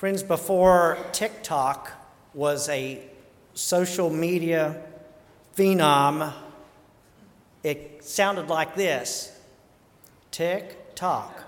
Friends, 0.00 0.22
before 0.22 0.96
TikTok 1.12 1.92
was 2.32 2.70
a 2.70 3.02
social 3.52 4.08
media 4.08 4.82
phenom, 5.54 6.32
it 7.62 8.02
sounded 8.02 8.48
like 8.48 8.74
this 8.74 9.38
tick 10.30 10.94
tock. 10.94 11.44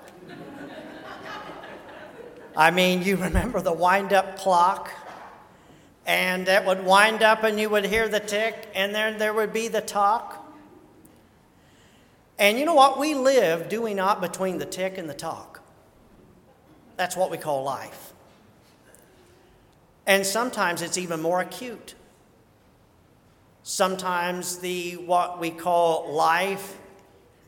I 2.55 2.71
mean, 2.71 3.03
you 3.03 3.17
remember 3.17 3.63
the 3.63 3.73
wind 3.73 4.13
up 4.13 4.37
clock? 4.37 4.91
And 6.05 6.47
it 6.47 6.67
would 6.67 6.85
wind 6.85 7.23
up, 7.23 7.45
and 7.45 7.59
you 7.59 7.71
would 7.71 7.87
hear 7.87 8.07
the 8.07 8.21
tick, 8.21 8.69
and 8.75 8.95
then 8.95 9.17
there 9.17 9.33
would 9.33 9.55
be 9.55 9.69
the 9.69 9.81
talk. 9.81 10.47
And 12.39 12.59
you 12.59 12.67
know 12.67 12.75
what? 12.75 12.99
We 12.99 13.15
live, 13.15 13.71
do 13.71 13.81
we 13.81 13.95
not, 13.95 14.21
between 14.21 14.59
the 14.59 14.67
tick 14.67 14.99
and 14.99 15.09
the 15.09 15.15
talk. 15.15 15.63
That's 16.99 17.17
what 17.17 17.31
we 17.31 17.39
call 17.39 17.65
life. 17.65 18.12
And 20.07 20.27
sometimes 20.27 20.83
it's 20.83 20.99
even 20.99 21.21
more 21.21 21.41
acute. 21.41 21.95
Sometimes 23.63 24.59
the 24.59 24.95
what 24.97 25.39
we 25.39 25.51
call 25.51 26.13
life 26.13 26.79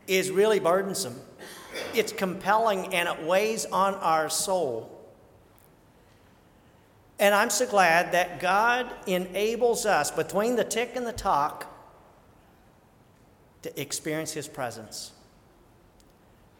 is 0.07 0.31
really 0.31 0.61
burdensome. 0.61 1.21
It's 1.93 2.13
compelling 2.13 2.95
and 2.95 3.09
it 3.09 3.25
weighs 3.25 3.65
on 3.67 3.95
our 3.95 4.29
soul. 4.29 4.91
And 7.19 7.35
I'm 7.35 7.51
so 7.51 7.67
glad 7.67 8.13
that 8.13 8.41
God 8.41 8.93
enables 9.07 9.87
us 9.87 10.11
between 10.11 10.57
the 10.57 10.65
tick 10.65 10.95
and 10.95 11.07
the 11.07 11.13
talk 11.13 11.73
to 13.63 13.81
experience 13.81 14.33
His 14.33 14.47
presence 14.47 15.14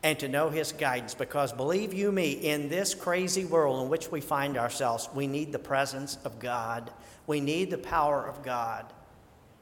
and 0.05 0.19
to 0.19 0.29
know 0.29 0.51
His 0.51 0.71
guidance. 0.71 1.15
Because 1.15 1.53
believe 1.53 1.95
you 1.95 2.13
me, 2.13 2.33
in 2.33 2.69
this 2.69 2.95
crazy 2.95 3.47
world 3.47 3.83
in 3.83 3.89
which 3.89 4.13
we 4.13 4.21
find 4.21 4.57
ourselves, 4.57 5.09
we 5.15 5.27
need 5.27 5.51
the 5.51 5.59
presence 5.59 6.19
of 6.25 6.39
God. 6.39 6.93
We 7.27 7.41
need 7.41 7.71
the 7.71 7.79
power 7.79 8.25
of 8.25 8.45
God 8.45 8.85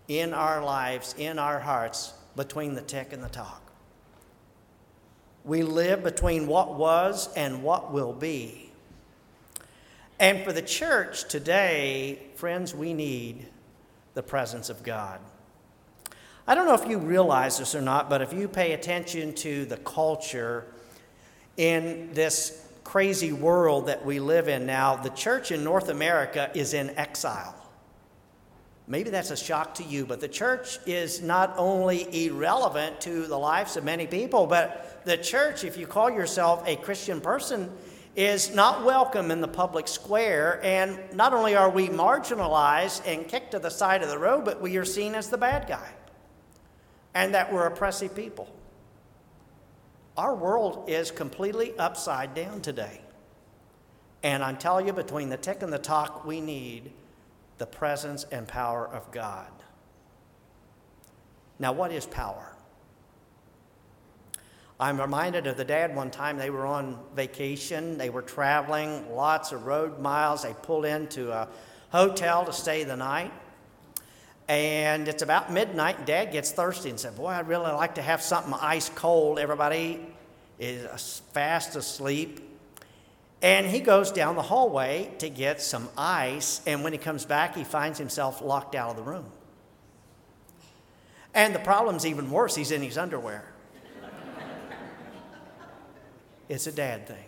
in 0.09 0.35
our 0.35 0.63
lives, 0.63 1.15
in 1.17 1.39
our 1.39 1.61
hearts, 1.61 2.13
between 2.35 2.75
the 2.75 2.83
tick 2.83 3.13
and 3.13 3.23
the 3.23 3.29
talk. 3.29 3.63
We 5.45 5.63
live 5.63 6.03
between 6.03 6.49
what 6.49 6.75
was 6.75 7.33
and 7.35 7.63
what 7.63 7.93
will 7.93 8.13
be. 8.13 8.73
And 10.19 10.45
for 10.45 10.53
the 10.53 10.63
church 10.63 11.29
today, 11.29 12.21
friends, 12.35 12.75
we 12.75 12.95
need 12.95 13.47
the 14.15 14.23
presence 14.23 14.71
of 14.71 14.83
God. 14.83 15.21
I 16.47 16.57
don't 16.57 16.67
know 16.67 16.75
if 16.75 16.89
you 16.89 16.99
realize 16.99 17.59
this 17.59 17.77
or 17.77 17.81
not, 17.81 18.11
but 18.11 18.21
if 18.21 18.33
you 18.33 18.49
pay 18.49 18.73
attention 18.73 19.33
to 19.37 19.65
the 19.65 19.77
culture 19.77 20.67
in 21.57 22.13
this 22.15 22.67
crazy 22.83 23.33
world 23.33 23.87
that 23.87 24.05
we 24.05 24.19
live 24.19 24.49
in 24.49 24.67
now, 24.67 24.97
the 24.97 25.11
church 25.11 25.53
in 25.53 25.63
North 25.63 25.89
America 25.89 26.51
is 26.53 26.75
in 26.75 26.91
exile. 26.99 27.55
Maybe 28.89 29.11
that's 29.11 29.31
a 29.31 29.37
shock 29.37 29.77
to 29.77 29.85
you, 29.85 30.05
but 30.05 30.21
the 30.21 30.27
church 30.27 30.81
is 30.85 31.23
not 31.23 31.55
only 31.57 32.27
irrelevant 32.27 33.01
to 33.03 33.29
the 33.29 33.39
lives 33.39 33.77
of 33.77 33.85
many 33.85 34.09
people, 34.09 34.49
but 34.49 35.01
the 35.05 35.17
church, 35.17 35.63
if 35.63 35.77
you 35.77 35.87
call 35.87 36.11
yourself 36.11 36.65
a 36.67 36.75
Christian 36.75 37.21
person, 37.21 37.71
is 38.17 38.53
not 38.53 38.85
welcome 38.85 39.31
in 39.31 39.41
the 39.41 39.49
public 39.49 39.87
square. 39.87 40.61
And 40.65 40.99
not 41.15 41.33
only 41.33 41.55
are 41.55 41.71
we 41.71 41.89
marginalized 41.89 43.07
and 43.07 43.29
kicked 43.29 43.53
to 43.53 43.61
the 43.61 43.71
side 43.71 44.03
of 44.03 44.09
the 44.09 44.19
road, 44.19 44.45
but 44.45 44.61
we 44.61 44.77
are 44.77 44.85
seen 44.85 45.15
as 45.15 45.29
the 45.29 45.39
bad 45.39 45.69
guy 45.69 45.89
and 47.15 47.35
that 47.35 47.53
we're 47.53 47.67
oppressive 47.67 48.15
people. 48.15 48.49
Our 50.17 50.35
world 50.35 50.89
is 50.89 51.11
completely 51.11 51.77
upside 51.79 52.35
down 52.35 52.61
today. 52.61 53.01
And 54.23 54.45
I'm 54.45 54.57
telling 54.57 54.87
you, 54.87 54.93
between 54.93 55.31
the 55.31 55.37
tick 55.37 55.63
and 55.63 55.73
the 55.73 55.79
talk, 55.79 56.25
we 56.25 56.41
need 56.41 56.93
the 57.59 57.67
presence 57.67 58.25
and 58.31 58.47
power 58.47 58.87
of 58.87 59.11
God. 59.11 59.51
Now, 61.59 61.73
what 61.73 61.93
is 61.93 62.07
power? 62.07 62.53
I'm 64.79 65.01
reminded 65.01 65.47
of 65.47 65.57
the 65.57 65.65
dad 65.65 65.95
one 65.95 66.11
time 66.11 66.39
they 66.39 66.51
were 66.51 66.67
on 66.67 66.99
vacation, 67.15 67.99
they 67.99 68.11
were 68.11 68.23
traveling, 68.23 69.15
lots 69.15 69.53
of 69.53 69.65
road 69.65 70.01
miles. 70.01 70.43
They 70.43 70.55
pulled 70.55 70.87
into 70.87 71.31
a 71.31 71.49
hotel 71.91 72.45
to 72.45 72.53
stay 72.53 72.83
the 72.83 72.97
night. 72.97 73.33
And 74.49 75.09
it's 75.09 75.23
about 75.23 75.53
midnight, 75.53 75.99
and 75.99 76.07
dad 76.07 76.33
gets 76.33 76.51
thirsty 76.51 76.91
and 76.91 76.99
said, 76.99 77.17
Boy, 77.17 77.29
I'd 77.29 77.49
really 77.49 77.71
like 77.71 77.95
to 77.95 78.03
have 78.03 78.23
something 78.23 78.53
ice 78.55 78.89
cold. 78.89 79.39
Everybody 79.39 80.01
is 80.59 81.23
fast 81.33 81.77
asleep. 81.77 82.41
And 83.41 83.67
he 83.67 83.81
goes 83.81 84.13
down 84.13 84.37
the 84.37 84.43
hallway 84.43 85.11
to 85.19 85.29
get 85.29 85.61
some 85.61 85.89
ice, 85.99 86.61
and 86.67 86.85
when 86.85 86.93
he 86.93 86.99
comes 86.99 87.25
back, 87.25 87.57
he 87.57 87.65
finds 87.65 87.99
himself 87.99 88.41
locked 88.41 88.77
out 88.77 88.91
of 88.91 88.97
the 88.97 89.03
room. 89.03 89.27
And 91.35 91.55
the 91.55 91.59
problem's 91.59 92.07
even 92.07 92.31
worse, 92.31 92.55
he's 92.55 92.71
in 92.71 92.83
his 92.83 92.99
underwear. 92.99 93.45
it's 96.49 96.67
a 96.67 96.73
dad 96.73 97.07
thing. 97.07 97.25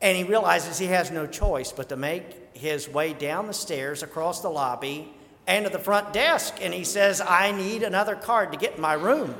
And 0.00 0.16
he 0.16 0.24
realizes 0.24 0.78
he 0.78 0.86
has 0.86 1.10
no 1.10 1.26
choice 1.26 1.72
but 1.72 1.88
to 1.88 1.96
make 1.96 2.47
his 2.54 2.88
way 2.88 3.12
down 3.12 3.46
the 3.46 3.52
stairs 3.52 4.02
across 4.02 4.40
the 4.40 4.48
lobby 4.48 5.12
and 5.46 5.64
to 5.64 5.70
the 5.70 5.78
front 5.78 6.12
desk. 6.12 6.56
And 6.60 6.74
he 6.74 6.84
says, 6.84 7.20
I 7.20 7.52
need 7.52 7.82
another 7.82 8.14
card 8.14 8.52
to 8.52 8.58
get 8.58 8.76
in 8.76 8.80
my 8.80 8.94
room. 8.94 9.34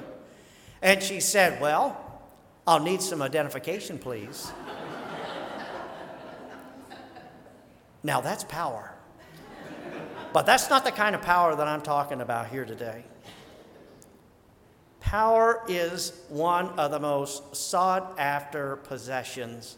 And 0.83 1.03
she 1.03 1.21
said, 1.21 1.61
Well, 1.61 1.97
I'll 2.67 2.83
need 2.83 3.03
some 3.03 3.23
identification, 3.23 3.99
please. 3.99 4.51
now 8.03 8.21
that's 8.21 8.45
power. 8.45 8.95
But 10.33 10.47
that's 10.47 10.69
not 10.69 10.85
the 10.85 10.93
kind 10.93 11.15
of 11.15 11.23
power 11.23 11.57
that 11.57 11.67
I'm 11.67 11.81
talking 11.81 12.21
about 12.21 12.49
here 12.49 12.65
today. 12.65 13.05
Power 15.01 15.63
is 15.69 16.13
one 16.29 16.69
of 16.79 16.91
the 16.91 17.01
most 17.01 17.57
sought 17.57 18.19
after 18.19 18.77
possessions 18.77 19.77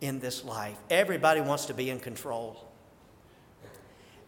in 0.00 0.20
this 0.20 0.44
life. 0.44 0.76
Everybody 0.90 1.40
wants 1.40 1.66
to 1.66 1.74
be 1.74 1.90
in 1.90 2.00
control. 2.00 2.68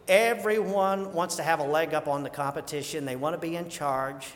Everyone 0.07 1.13
wants 1.13 1.35
to 1.35 1.43
have 1.43 1.59
a 1.59 1.63
leg 1.63 1.93
up 1.93 2.07
on 2.07 2.23
the 2.23 2.29
competition. 2.29 3.05
They 3.05 3.15
want 3.15 3.33
to 3.33 3.39
be 3.39 3.55
in 3.55 3.69
charge. 3.69 4.27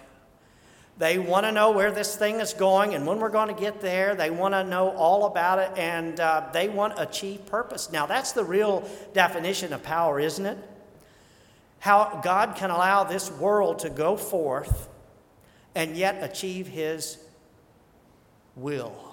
They 0.97 1.17
want 1.17 1.45
to 1.45 1.51
know 1.51 1.71
where 1.71 1.91
this 1.91 2.15
thing 2.15 2.41
is 2.41 2.53
going 2.53 2.93
and 2.93 3.07
when 3.07 3.19
we're 3.19 3.29
going 3.29 3.47
to 3.47 3.59
get 3.59 3.81
there. 3.81 4.13
They 4.13 4.29
want 4.29 4.53
to 4.53 4.63
know 4.63 4.89
all 4.89 5.25
about 5.25 5.59
it 5.59 5.71
and 5.77 6.19
uh, 6.19 6.49
they 6.53 6.67
want 6.67 6.97
to 6.97 7.03
achieve 7.03 7.45
purpose. 7.45 7.91
Now, 7.91 8.05
that's 8.05 8.33
the 8.33 8.43
real 8.43 8.87
definition 9.13 9.73
of 9.73 9.81
power, 9.81 10.19
isn't 10.19 10.45
it? 10.45 10.57
How 11.79 12.19
God 12.23 12.55
can 12.55 12.69
allow 12.69 13.03
this 13.03 13.31
world 13.31 13.79
to 13.79 13.89
go 13.89 14.15
forth 14.15 14.89
and 15.73 15.95
yet 15.95 16.21
achieve 16.21 16.67
His 16.67 17.17
will. 18.55 19.10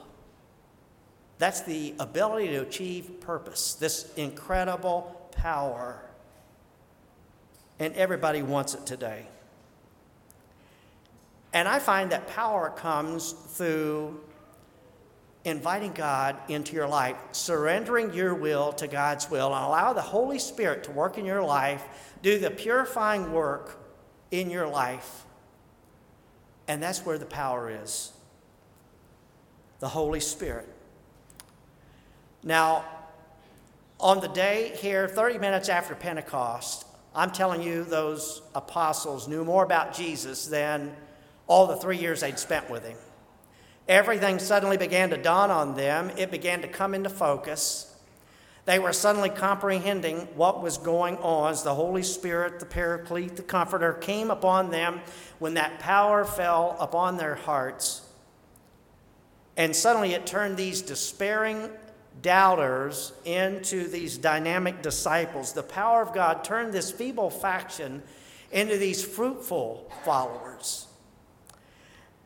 That's 1.39 1.61
the 1.63 1.95
ability 1.99 2.49
to 2.49 2.63
achieve 2.63 3.21
purpose, 3.21 3.75
this 3.75 4.13
incredible 4.17 5.31
power. 5.33 6.03
And 7.79 7.95
everybody 7.95 8.43
wants 8.43 8.75
it 8.75 8.85
today. 8.85 9.27
And 11.53 11.69
I 11.69 11.79
find 11.79 12.11
that 12.11 12.27
power 12.29 12.71
comes 12.71 13.33
through 13.33 14.21
inviting 15.45 15.93
God 15.93 16.37
into 16.49 16.75
your 16.75 16.89
life, 16.89 17.17
surrendering 17.33 18.13
your 18.13 18.35
will 18.35 18.73
to 18.75 18.87
God's 18.87 19.31
will, 19.31 19.55
and 19.55 19.65
allow 19.65 19.93
the 19.93 20.03
Holy 20.03 20.39
Spirit 20.39 20.85
to 20.85 20.91
work 20.91 21.17
in 21.17 21.25
your 21.25 21.43
life, 21.43 21.85
do 22.23 22.39
the 22.39 22.51
purifying 22.51 23.33
work 23.33 23.79
in 24.31 24.51
your 24.51 24.67
life. 24.67 25.25
And 26.67 26.83
that's 26.83 27.07
where 27.07 27.17
the 27.17 27.27
power 27.27 27.71
is 27.71 28.13
the 29.81 29.89
Holy 29.89 30.21
Spirit. 30.21 30.69
Now, 32.43 32.85
on 34.01 34.21
the 34.21 34.29
day 34.29 34.73
here, 34.77 35.09
30 35.09 35.39
minutes 35.39 35.69
after 35.69 35.95
Pentecost, 35.95 36.87
I'm 37.15 37.31
telling 37.33 37.63
you, 37.63 37.85
those 37.85 38.43
apostles 38.55 39.27
knew 39.27 39.45
more 39.45 39.65
about 39.65 39.95
Jesus 39.95 40.47
than 40.47 40.95
all 41.49 41.67
the 41.67 41.77
three 41.77 41.97
years 41.97 42.21
they'd 42.21 42.39
spent 42.39 42.71
with 42.71 42.85
him. 42.85 42.97
Everything 43.89 44.39
suddenly 44.39 44.77
began 44.77 45.11
to 45.11 45.17
dawn 45.17 45.51
on 45.51 45.75
them, 45.75 46.11
it 46.17 46.31
began 46.31 46.63
to 46.63 46.69
come 46.69 46.95
into 46.95 47.09
focus. 47.09 47.97
They 48.67 48.79
were 48.79 48.93
suddenly 48.93 49.31
comprehending 49.31 50.19
what 50.37 50.63
was 50.63 50.77
going 50.77 51.17
on 51.17 51.53
as 51.53 51.63
the 51.63 51.75
Holy 51.75 52.03
Spirit, 52.03 52.61
the 52.61 52.67
Paraclete, 52.67 53.37
the 53.37 53.43
Comforter 53.43 53.95
came 53.95 54.31
upon 54.31 54.71
them 54.71 55.01
when 55.39 55.55
that 55.55 55.79
power 55.79 56.23
fell 56.23 56.77
upon 56.79 57.17
their 57.17 57.35
hearts. 57.35 58.07
And 59.57 59.75
suddenly 59.75 60.13
it 60.13 60.27
turned 60.27 60.59
these 60.59 60.83
despairing 60.83 61.71
doubters 62.23 63.13
into 63.25 63.89
these 63.89 64.19
dynamic 64.19 64.83
disciples. 64.83 65.53
The 65.53 65.63
power 65.63 66.03
of 66.03 66.15
God 66.15 66.45
turned 66.45 66.73
this 66.73 66.91
feeble 66.91 67.31
faction 67.31 68.03
into 68.51 68.77
these 68.79 69.05
fruitful 69.05 69.91
followers. 70.05 70.87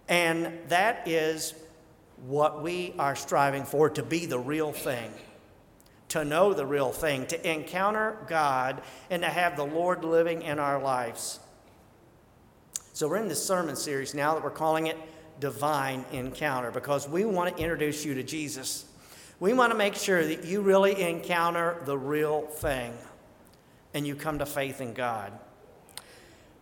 And 0.09 0.59
that 0.69 1.09
is 1.09 1.55
what 2.27 2.63
we 2.63 2.95
are 2.99 3.17
striving 3.17 3.65
for 3.65 3.91
to 3.91 4.03
be 4.03 4.27
the 4.27 4.39
real 4.39 4.73
thing, 4.73 5.11
to 6.11 6.25
know 6.25 6.55
the 6.55 6.67
real 6.67 6.93
thing, 6.93 7.27
to 7.27 7.51
encounter 7.51 8.19
God, 8.29 8.83
and 9.11 9.23
to 9.23 9.29
have 9.29 9.57
the 9.57 9.67
Lord 9.67 10.05
living 10.05 10.43
in 10.43 10.59
our 10.59 10.81
lives. 10.81 11.41
So, 12.93 13.09
we're 13.09 13.17
in 13.17 13.29
this 13.29 13.45
sermon 13.45 13.75
series 13.75 14.15
now 14.15 14.35
that 14.35 14.45
we're 14.45 14.51
calling 14.51 14.87
it 14.87 14.99
Divine 15.41 16.05
Encounter 16.13 16.71
because 16.71 17.09
we 17.09 17.25
want 17.25 17.57
to 17.57 17.63
introduce 17.63 18.05
you 18.05 18.15
to 18.15 18.23
Jesus. 18.23 18.85
We 19.43 19.55
want 19.55 19.73
to 19.73 19.77
make 19.77 19.97
sure 19.97 20.25
that 20.25 20.45
you 20.45 20.61
really 20.61 21.03
encounter 21.03 21.83
the 21.85 21.99
real 21.99 22.43
thing 22.43 22.97
and 23.93 24.07
you 24.07 24.15
come 24.15 24.39
to 24.39 24.47
faith 24.47 24.81
in 24.81 24.93
God. 24.93 25.33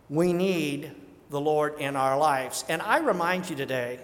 We 0.09 0.33
need 0.33 0.89
the 1.29 1.39
Lord 1.39 1.75
in 1.77 1.95
our 1.95 2.17
lives. 2.17 2.65
And 2.67 2.81
I 2.81 2.97
remind 2.97 3.51
you 3.51 3.55
today 3.55 3.99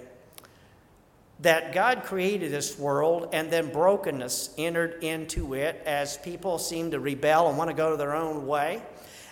that 1.39 1.73
God 1.73 2.03
created 2.03 2.51
this 2.51 2.77
world 2.77 3.29
and 3.33 3.49
then 3.49 3.71
brokenness 3.71 4.53
entered 4.59 5.03
into 5.03 5.55
it 5.55 5.81
as 5.83 6.17
people 6.17 6.59
seem 6.59 6.91
to 6.91 6.99
rebel 6.99 7.49
and 7.49 7.57
want 7.57 7.71
to 7.71 7.75
go 7.75 7.97
their 7.97 8.15
own 8.15 8.45
way. 8.45 8.83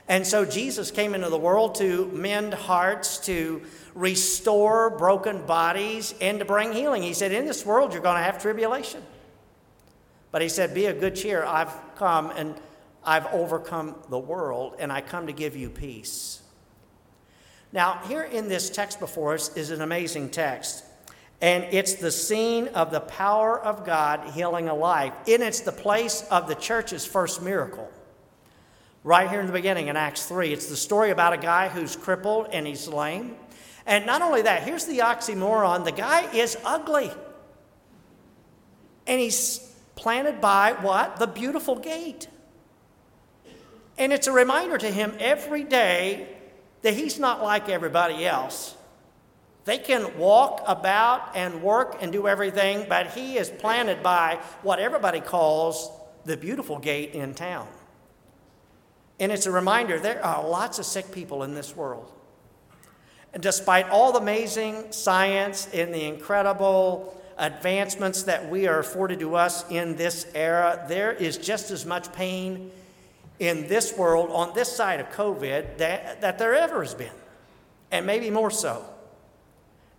And 0.07 0.25
so 0.25 0.43
Jesus 0.43 0.89
came 0.89 1.13
into 1.13 1.29
the 1.29 1.37
world 1.37 1.75
to 1.75 2.07
mend 2.07 2.55
hearts, 2.55 3.19
to 3.27 3.61
restore 3.93 4.89
broken 4.89 5.45
bodies, 5.45 6.15
and 6.19 6.39
to 6.39 6.45
bring 6.45 6.73
healing. 6.73 7.03
He 7.03 7.13
said, 7.13 7.31
In 7.31 7.45
this 7.45 7.63
world, 7.63 7.93
you're 7.93 8.01
going 8.01 8.17
to 8.17 8.23
have 8.23 8.41
tribulation. 8.41 9.03
But 10.35 10.41
he 10.41 10.49
said, 10.49 10.73
Be 10.73 10.87
of 10.87 10.99
good 10.99 11.15
cheer. 11.15 11.45
I've 11.45 11.73
come 11.95 12.29
and 12.31 12.55
I've 13.05 13.25
overcome 13.27 13.95
the 14.09 14.19
world, 14.19 14.75
and 14.79 14.91
I 14.91 14.99
come 14.99 15.27
to 15.27 15.31
give 15.31 15.55
you 15.55 15.69
peace. 15.69 16.41
Now, 17.71 18.01
here 18.09 18.23
in 18.23 18.49
this 18.49 18.69
text 18.69 18.99
before 18.99 19.35
us 19.35 19.55
is 19.55 19.69
an 19.69 19.79
amazing 19.79 20.31
text. 20.31 20.83
And 21.39 21.63
it's 21.71 21.93
the 21.93 22.11
scene 22.11 22.67
of 22.67 22.91
the 22.91 22.99
power 22.99 23.57
of 23.57 23.85
God 23.85 24.31
healing 24.31 24.67
a 24.67 24.75
life. 24.75 25.13
And 25.25 25.41
it's 25.41 25.61
the 25.61 25.71
place 25.71 26.27
of 26.29 26.49
the 26.49 26.55
church's 26.55 27.05
first 27.05 27.41
miracle. 27.41 27.89
Right 29.05 29.29
here 29.29 29.39
in 29.39 29.47
the 29.47 29.53
beginning 29.53 29.87
in 29.87 29.95
Acts 29.95 30.25
3, 30.25 30.51
it's 30.51 30.67
the 30.67 30.75
story 30.75 31.11
about 31.11 31.31
a 31.31 31.37
guy 31.37 31.69
who's 31.69 31.95
crippled 31.95 32.49
and 32.51 32.67
he's 32.67 32.89
lame. 32.89 33.37
And 33.85 34.05
not 34.05 34.21
only 34.21 34.41
that, 34.41 34.63
here's 34.63 34.83
the 34.83 34.97
oxymoron 34.97 35.85
the 35.85 35.93
guy 35.93 36.29
is 36.33 36.57
ugly. 36.65 37.09
And 39.07 39.21
he's 39.21 39.71
planted 39.95 40.41
by 40.41 40.73
what? 40.73 41.17
The 41.17 41.27
beautiful 41.27 41.75
gate. 41.75 42.27
And 43.97 44.11
it's 44.11 44.27
a 44.27 44.31
reminder 44.31 44.77
to 44.77 44.91
him 44.91 45.13
every 45.19 45.63
day 45.63 46.27
that 46.81 46.93
he's 46.93 47.19
not 47.19 47.41
like 47.41 47.69
everybody 47.69 48.25
else. 48.25 48.75
They 49.63 49.79
can 49.79 50.17
walk 50.17 50.61
about 50.67 51.35
and 51.35 51.63
work 51.63 51.97
and 52.01 52.11
do 52.11 52.27
everything, 52.27 52.85
but 52.87 53.07
he 53.07 53.37
is 53.37 53.49
planted 53.49 54.03
by 54.03 54.39
what 54.61 54.79
everybody 54.79 55.21
calls 55.21 55.89
the 56.25 56.37
beautiful 56.37 56.77
gate 56.77 57.13
in 57.13 57.33
town. 57.33 57.67
And 59.19 59.31
it's 59.31 59.45
a 59.45 59.51
reminder 59.51 59.97
there 59.99 60.23
are 60.23 60.47
lots 60.47 60.77
of 60.77 60.85
sick 60.85 61.11
people 61.11 61.43
in 61.43 61.55
this 61.55 61.75
world. 61.75 62.11
And 63.33 63.41
despite 63.41 63.89
all 63.89 64.11
the 64.11 64.19
amazing 64.19 64.91
science 64.91 65.67
and 65.73 65.93
the 65.93 66.05
incredible 66.05 67.19
advancements 67.37 68.23
that 68.23 68.49
we 68.49 68.67
are 68.67 68.79
afforded 68.79 69.19
to 69.19 69.35
us 69.35 69.69
in 69.69 69.95
this 69.95 70.25
era, 70.33 70.85
there 70.87 71.11
is 71.11 71.37
just 71.37 71.71
as 71.71 71.85
much 71.85 72.11
pain 72.13 72.71
in 73.39 73.67
this 73.67 73.97
world 73.97 74.29
on 74.31 74.53
this 74.53 74.71
side 74.71 74.99
of 74.99 75.09
COVID 75.11 75.77
that, 75.77 76.21
that 76.21 76.39
there 76.39 76.55
ever 76.55 76.81
has 76.81 76.93
been, 76.93 77.11
and 77.91 78.05
maybe 78.05 78.29
more 78.29 78.51
so. 78.51 78.85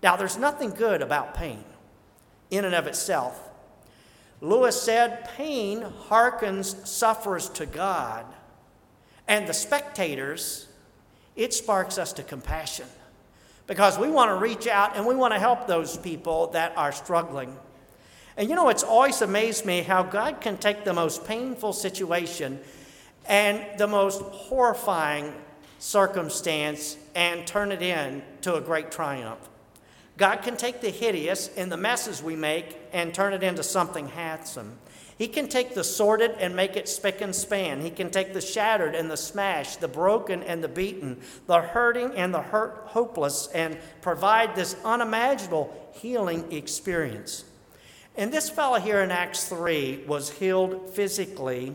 Now, 0.03 0.17
there's 0.17 0.39
nothing 0.39 0.71
good 0.71 1.03
about 1.03 1.35
pain 1.35 1.65
in 2.51 2.65
and 2.65 2.75
of 2.75 2.87
itself. 2.87 3.43
Lewis 4.41 4.81
said, 4.81 5.29
Pain 5.37 5.83
hearkens 5.83 6.89
sufferers 6.89 7.49
to 7.51 7.67
God, 7.67 8.25
and 9.29 9.47
the 9.47 9.55
spectators, 9.55 10.69
it 11.35 11.53
sparks 11.53 11.99
us 11.99 12.13
to 12.15 12.23
compassion 12.23 12.87
because 13.67 13.99
we 13.99 14.09
want 14.09 14.31
to 14.31 14.37
reach 14.37 14.67
out 14.67 14.97
and 14.97 15.07
we 15.07 15.15
want 15.15 15.35
to 15.35 15.39
help 15.39 15.67
those 15.67 15.97
people 15.97 16.49
that 16.49 16.77
are 16.77 16.93
struggling. 16.93 17.57
And 18.37 18.49
you 18.49 18.55
know, 18.55 18.69
it's 18.69 18.83
always 18.83 19.23
amazed 19.23 19.65
me 19.65 19.83
how 19.83 20.03
God 20.03 20.41
can 20.41 20.59
take 20.59 20.85
the 20.85 20.93
most 20.93 21.25
painful 21.25 21.73
situation 21.73 22.61
and 23.27 23.65
the 23.79 23.87
most 23.87 24.23
horrifying 24.23 25.33
circumstance 25.79 26.97
and 27.15 27.47
turn 27.47 27.73
it 27.73 27.83
into 27.83 28.55
a 28.55 28.61
great 28.61 28.91
triumph. 28.91 29.39
God 30.17 30.37
can 30.37 30.57
take 30.57 30.81
the 30.81 30.91
hideous 30.91 31.51
and 31.57 31.71
the 31.71 31.77
messes 31.77 32.23
we 32.23 32.37
make 32.37 32.79
and 32.93 33.13
turn 33.13 33.33
it 33.33 33.43
into 33.43 33.63
something 33.63 34.09
handsome. 34.09 34.79
He 35.19 35.29
can 35.29 35.49
take 35.49 35.75
the 35.75 35.85
sordid 35.85 36.33
and 36.39 36.55
make 36.55 36.77
it 36.77 36.89
spick 36.89 37.21
and 37.21 37.35
span. 37.35 37.81
He 37.81 37.91
can 37.91 38.11
take 38.11 38.35
the 38.35 38.41
shattered 38.41 38.95
and 38.95 39.11
the 39.11 39.17
smashed, 39.17 39.81
the 39.81 39.89
broken 39.89 40.43
and 40.43 40.63
the 40.63 40.69
beaten, 40.69 41.21
the 41.47 41.63
hurting 41.63 42.13
and 42.15 42.35
the 42.35 42.43
hurt, 42.43 42.83
hopeless, 42.87 43.49
and 43.55 43.79
provide 44.03 44.55
this 44.55 44.77
unimaginable 44.85 45.91
healing 45.95 46.53
experience. 46.53 47.45
And 48.17 48.33
this 48.33 48.51
fellow 48.51 48.79
here 48.79 49.01
in 49.01 49.11
Acts 49.11 49.45
3 49.49 50.05
was 50.07 50.31
healed 50.31 50.91
physically 50.91 51.75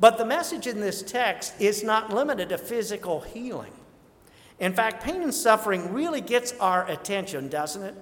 but 0.00 0.18
the 0.18 0.24
message 0.24 0.66
in 0.66 0.80
this 0.80 1.02
text 1.02 1.54
is 1.60 1.82
not 1.82 2.12
limited 2.12 2.48
to 2.48 2.58
physical 2.58 3.20
healing. 3.20 3.72
In 4.58 4.72
fact, 4.72 5.02
pain 5.02 5.22
and 5.22 5.34
suffering 5.34 5.92
really 5.92 6.20
gets 6.20 6.52
our 6.58 6.88
attention, 6.90 7.48
doesn't 7.48 7.82
it? 7.82 7.94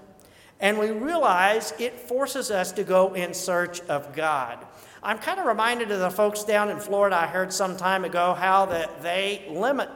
And 0.62 0.78
we 0.78 0.92
realize 0.92 1.74
it 1.80 1.98
forces 1.98 2.52
us 2.52 2.70
to 2.72 2.84
go 2.84 3.14
in 3.14 3.34
search 3.34 3.80
of 3.82 4.14
God. 4.14 4.64
I'm 5.02 5.18
kind 5.18 5.40
of 5.40 5.46
reminded 5.46 5.90
of 5.90 5.98
the 5.98 6.10
folks 6.10 6.44
down 6.44 6.70
in 6.70 6.78
Florida 6.78 7.16
I 7.16 7.26
heard 7.26 7.52
some 7.52 7.76
time 7.76 8.04
ago 8.04 8.34
how 8.34 8.66
that 8.66 9.02
they 9.02 9.44
limit 9.50 9.90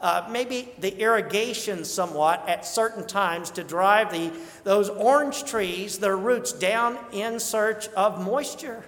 uh, 0.00 0.26
maybe 0.28 0.72
the 0.80 0.98
irrigation 0.98 1.84
somewhat 1.84 2.48
at 2.48 2.66
certain 2.66 3.06
times 3.06 3.52
to 3.52 3.62
drive 3.62 4.10
the, 4.10 4.32
those 4.64 4.88
orange 4.88 5.44
trees, 5.44 5.98
their 5.98 6.16
roots 6.16 6.52
down 6.52 6.98
in 7.12 7.38
search 7.38 7.86
of 7.90 8.20
moisture. 8.20 8.84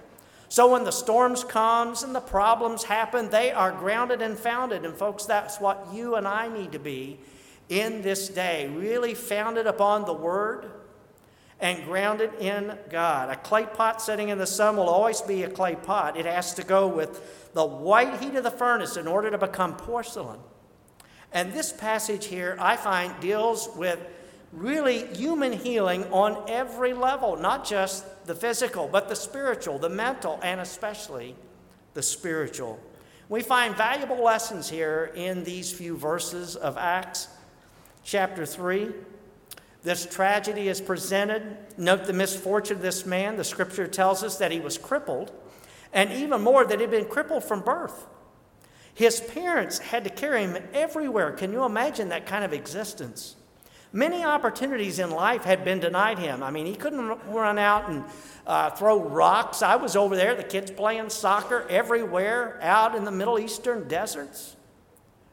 So 0.49 0.73
when 0.73 0.83
the 0.83 0.91
storms 0.91 1.45
comes 1.45 2.03
and 2.03 2.13
the 2.13 2.19
problems 2.19 2.83
happen, 2.83 3.29
they 3.29 3.53
are 3.53 3.71
grounded 3.71 4.21
and 4.21 4.37
founded. 4.37 4.83
And 4.83 4.93
folks, 4.93 5.23
that's 5.23 5.61
what 5.61 5.87
you 5.93 6.15
and 6.15 6.27
I 6.27 6.49
need 6.49 6.73
to 6.73 6.79
be 6.79 7.19
in 7.69 8.01
this 8.01 8.27
day, 8.27 8.67
really 8.67 9.13
founded 9.13 9.67
upon 9.67 10.05
the 10.05 10.13
word 10.13 10.69
and 11.63 11.85
grounded 11.85 12.29
in 12.41 12.77
God. 12.89 13.29
A 13.29 13.37
clay 13.37 13.65
pot 13.65 14.01
sitting 14.01 14.27
in 14.27 14.37
the 14.37 14.45
sun 14.45 14.75
will 14.75 14.89
always 14.89 15.21
be 15.21 15.43
a 15.43 15.49
clay 15.49 15.75
pot. 15.75 16.17
It 16.17 16.25
has 16.25 16.53
to 16.55 16.63
go 16.63 16.89
with 16.89 17.53
the 17.53 17.65
white 17.65 18.21
heat 18.21 18.35
of 18.35 18.43
the 18.43 18.51
furnace 18.51 18.97
in 18.97 19.07
order 19.07 19.31
to 19.31 19.37
become 19.37 19.77
porcelain. 19.77 20.41
And 21.31 21.53
this 21.53 21.71
passage 21.71 22.25
here, 22.25 22.57
I 22.59 22.75
find, 22.75 23.17
deals 23.21 23.69
with 23.77 23.97
really 24.51 25.07
human 25.15 25.53
healing 25.53 26.03
on 26.11 26.43
every 26.49 26.91
level, 26.91 27.37
not 27.37 27.65
just 27.65 28.25
the 28.25 28.35
physical, 28.35 28.89
but 28.91 29.07
the 29.07 29.15
spiritual, 29.15 29.79
the 29.79 29.89
mental, 29.89 30.41
and 30.43 30.59
especially 30.59 31.33
the 31.93 32.03
spiritual. 32.03 32.77
We 33.29 33.41
find 33.41 33.73
valuable 33.73 34.21
lessons 34.21 34.69
here 34.69 35.13
in 35.15 35.45
these 35.45 35.71
few 35.71 35.95
verses 35.95 36.57
of 36.57 36.77
Acts 36.77 37.29
chapter 38.03 38.45
3. 38.45 38.91
This 39.83 40.05
tragedy 40.05 40.69
is 40.69 40.79
presented. 40.79 41.57
Note 41.77 42.05
the 42.05 42.13
misfortune 42.13 42.77
of 42.77 42.81
this 42.81 43.05
man. 43.05 43.35
The 43.35 43.43
scripture 43.43 43.87
tells 43.87 44.23
us 44.23 44.37
that 44.37 44.51
he 44.51 44.59
was 44.59 44.77
crippled, 44.77 45.31
and 45.91 46.11
even 46.11 46.41
more, 46.41 46.65
that 46.65 46.79
he'd 46.79 46.89
been 46.89 47.05
crippled 47.05 47.43
from 47.43 47.61
birth. 47.61 48.07
His 48.93 49.19
parents 49.19 49.79
had 49.79 50.03
to 50.05 50.09
carry 50.09 50.43
him 50.43 50.57
everywhere. 50.73 51.31
Can 51.31 51.51
you 51.51 51.65
imagine 51.65 52.09
that 52.09 52.25
kind 52.25 52.45
of 52.45 52.53
existence? 52.53 53.35
Many 53.91 54.23
opportunities 54.23 54.99
in 54.99 55.11
life 55.11 55.43
had 55.43 55.63
been 55.65 55.79
denied 55.79 56.17
him. 56.17 56.41
I 56.41 56.49
mean, 56.49 56.65
he 56.65 56.75
couldn't 56.75 57.19
run 57.27 57.59
out 57.59 57.89
and 57.89 58.03
uh, 58.47 58.71
throw 58.71 58.99
rocks. 58.99 59.61
I 59.61 59.75
was 59.75 59.95
over 59.95 60.15
there, 60.15 60.33
the 60.33 60.43
kids 60.43 60.71
playing 60.71 61.09
soccer 61.09 61.67
everywhere 61.69 62.57
out 62.61 62.95
in 62.95 63.03
the 63.03 63.11
Middle 63.11 63.37
Eastern 63.37 63.87
deserts. 63.87 64.55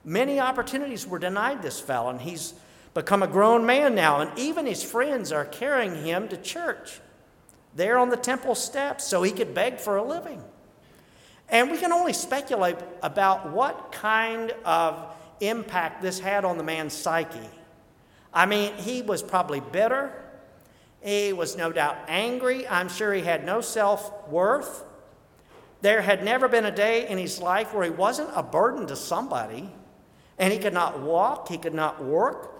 Many 0.04 0.40
opportunities 0.40 1.07
were 1.07 1.19
denied 1.19 1.62
this 1.62 1.80
fellow, 1.80 2.11
and 2.11 2.21
he's 2.21 2.54
become 2.95 3.23
a 3.23 3.27
grown 3.27 3.65
man 3.67 3.95
now, 3.95 4.21
and 4.21 4.39
even 4.39 4.67
his 4.67 4.83
friends 4.83 5.33
are 5.33 5.45
carrying 5.45 6.05
him 6.05 6.29
to 6.29 6.37
church 6.37 7.01
there 7.75 7.99
on 7.99 8.09
the 8.09 8.17
temple 8.17 8.55
steps 8.55 9.05
so 9.05 9.23
he 9.23 9.31
could 9.31 9.55
beg 9.55 9.79
for 9.79 9.97
a 9.97 10.03
living. 10.03 10.43
And 11.49 11.71
we 11.71 11.79
can 11.79 11.93
only 11.93 12.13
speculate 12.13 12.77
about 13.03 13.51
what 13.51 13.93
kind 13.93 14.53
of 14.65 15.15
impact 15.41 16.03
this 16.03 16.21
had 16.21 16.45
on 16.45 16.59
the 16.59 16.65
man's 16.65 16.93
psyche. 16.93 17.39
I 18.33 18.47
mean, 18.47 18.75
he 18.75 19.03
was 19.03 19.23
probably 19.23 19.61
bitter. 19.61 20.13
He 21.03 21.33
was 21.33 21.57
no 21.57 21.73
doubt 21.73 21.97
angry. 22.09 22.69
I'm 22.69 22.89
sure 22.89 23.13
he 23.13 23.23
had 23.23 23.45
no 23.45 23.61
self 23.61 24.29
worth. 24.29 24.85
There 25.81 26.03
had 26.03 26.23
never 26.23 26.47
been 26.47 26.67
a 26.67 26.71
day 26.71 27.09
in 27.09 27.19
his 27.19 27.41
life 27.41 27.73
where 27.73 27.85
he 27.85 27.91
wasn't 27.91 28.31
a 28.35 28.43
burden 28.43 28.87
to 28.89 28.97
somebody, 28.97 29.71
and 30.39 30.53
he 30.53 30.59
could 30.59 30.75
not 30.75 31.01
walk, 31.01 31.49
he 31.49 31.57
could 31.57 31.75
not 31.75 32.05
work. 32.05 32.55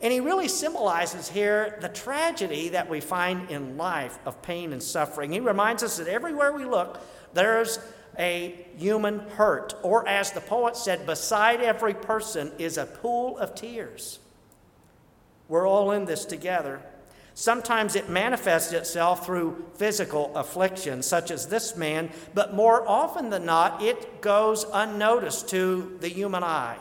And 0.00 0.12
he 0.12 0.20
really 0.20 0.48
symbolizes 0.48 1.28
here 1.28 1.76
the 1.80 1.88
tragedy 1.88 2.68
that 2.70 2.88
we 2.88 3.00
find 3.00 3.50
in 3.50 3.76
life 3.76 4.18
of 4.24 4.40
pain 4.42 4.72
and 4.72 4.82
suffering. 4.82 5.32
He 5.32 5.40
reminds 5.40 5.82
us 5.82 5.96
that 5.96 6.06
everywhere 6.06 6.52
we 6.52 6.64
look, 6.64 7.00
there's 7.34 7.80
a 8.16 8.66
human 8.76 9.20
hurt. 9.20 9.74
Or, 9.82 10.06
as 10.06 10.32
the 10.32 10.40
poet 10.40 10.76
said, 10.76 11.06
beside 11.06 11.60
every 11.60 11.94
person 11.94 12.52
is 12.58 12.78
a 12.78 12.86
pool 12.86 13.38
of 13.38 13.54
tears. 13.54 14.20
We're 15.48 15.66
all 15.66 15.90
in 15.92 16.04
this 16.04 16.24
together. 16.24 16.80
Sometimes 17.34 17.94
it 17.94 18.08
manifests 18.08 18.72
itself 18.72 19.24
through 19.24 19.64
physical 19.76 20.36
affliction, 20.36 21.02
such 21.02 21.30
as 21.30 21.46
this 21.46 21.76
man, 21.76 22.10
but 22.34 22.54
more 22.54 22.86
often 22.86 23.30
than 23.30 23.46
not, 23.46 23.80
it 23.80 24.20
goes 24.20 24.66
unnoticed 24.72 25.48
to 25.50 25.96
the 26.00 26.08
human 26.08 26.42
eye. 26.42 26.78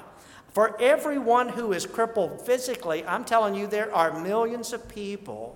For 0.58 0.76
everyone 0.82 1.50
who 1.50 1.72
is 1.72 1.86
crippled 1.86 2.44
physically, 2.44 3.06
I'm 3.06 3.26
telling 3.26 3.54
you, 3.54 3.68
there 3.68 3.94
are 3.94 4.20
millions 4.20 4.74
of 4.74 4.90
people 4.90 5.56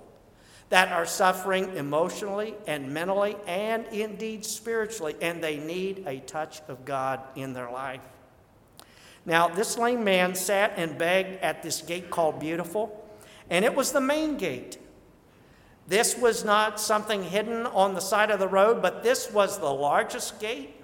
that 0.69 0.91
are 0.91 1.07
suffering 1.07 1.75
emotionally 1.75 2.53
and 2.67 2.93
mentally 2.93 3.35
and 3.47 3.87
indeed 3.87 4.45
spiritually, 4.45 5.15
and 5.19 5.43
they 5.43 5.57
need 5.57 6.03
a 6.05 6.19
touch 6.19 6.61
of 6.67 6.85
God 6.85 7.19
in 7.35 7.53
their 7.53 7.71
life. 7.71 8.03
Now, 9.25 9.47
this 9.47 9.75
lame 9.75 10.03
man 10.03 10.35
sat 10.35 10.73
and 10.77 10.99
begged 10.99 11.41
at 11.41 11.63
this 11.63 11.81
gate 11.81 12.11
called 12.11 12.39
Beautiful, 12.39 13.03
and 13.49 13.65
it 13.65 13.73
was 13.73 13.93
the 13.93 14.01
main 14.01 14.37
gate. 14.37 14.77
This 15.87 16.15
was 16.15 16.45
not 16.45 16.79
something 16.79 17.23
hidden 17.23 17.65
on 17.65 17.95
the 17.95 18.01
side 18.01 18.29
of 18.29 18.37
the 18.37 18.47
road, 18.47 18.83
but 18.83 19.01
this 19.01 19.31
was 19.31 19.57
the 19.57 19.73
largest 19.73 20.39
gate. 20.39 20.75